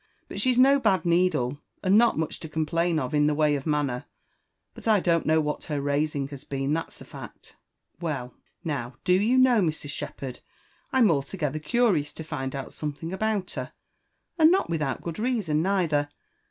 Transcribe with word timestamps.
But 0.27 0.41
she's 0.41 0.57
no 0.57 0.79
bad 0.79 1.05
needle, 1.05 1.59
and 1.83 1.95
not 1.95 2.17
much 2.17 2.39
to 2.39 2.49
complain 2.49 2.97
of 2.97 3.13
in 3.13 3.27
the 3.27 3.35
way 3.35 3.53
of 3.53 3.67
manner; 3.67 4.05
but 4.73 4.87
I 4.87 4.99
don't 4.99 5.27
know 5.27 5.39
what 5.39 5.65
her 5.65 5.79
raising 5.79 6.27
has 6.29 6.43
been, 6.43 6.73
that's 6.73 7.01
a 7.01 7.05
fact." 7.05 7.55
*' 7.77 7.99
Well, 8.01 8.33
now, 8.63 8.95
do 9.03 9.13
you 9.13 9.37
know, 9.37 9.61
Mrs. 9.61 9.91
Shepherd, 9.91 10.39
I'm 10.91 11.11
altogether 11.11 11.59
curious 11.59 12.13
to 12.13 12.23
find 12.23 12.55
out 12.55 12.73
something 12.73 13.13
about 13.13 13.51
her, 13.51 13.73
and 14.39 14.49
not 14.49 14.71
without 14.71 15.03
good 15.03 15.19
reason 15.19 15.61
neither. 15.61 16.09